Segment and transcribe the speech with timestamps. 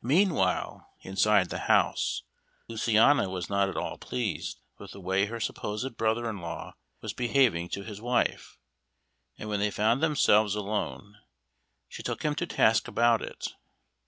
[0.00, 2.22] Meanwhile, inside the house,
[2.66, 7.12] Luciana was not at all pleased with the way her supposed brother in law was
[7.12, 8.56] behaving to his wife,
[9.36, 11.18] and when they found themselves alone,
[11.88, 13.48] she took him to task about it.